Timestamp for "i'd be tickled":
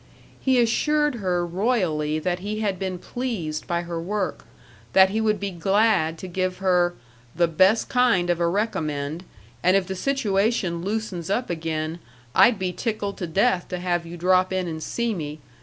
12.33-13.17